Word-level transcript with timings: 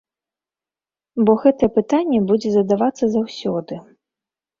Бо 1.27 1.31
гэтае 1.43 1.69
пытанне 1.75 2.19
будзе 2.31 2.49
задавацца 2.55 3.05
заўсёды. 3.17 3.79